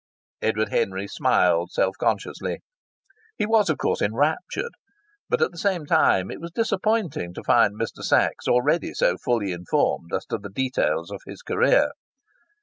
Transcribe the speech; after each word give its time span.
Edward 0.41 0.69
Henry 0.69 1.07
smiled 1.07 1.71
self 1.71 1.95
consciously. 1.99 2.61
He 3.37 3.45
was, 3.45 3.69
of 3.69 3.77
course, 3.77 4.01
enraptured, 4.01 4.71
but 5.29 5.43
at 5.43 5.51
the 5.51 5.59
same 5.59 5.85
time 5.85 6.31
it 6.31 6.41
was 6.41 6.49
disappointing 6.49 7.35
to 7.35 7.43
find 7.43 7.75
Mr. 7.79 8.03
Sachs 8.03 8.47
already 8.47 8.95
so 8.95 9.15
fully 9.19 9.51
informed 9.51 10.09
as 10.11 10.25
to 10.25 10.39
the 10.39 10.49
details 10.49 11.11
of 11.11 11.21
his 11.27 11.43
career. 11.43 11.91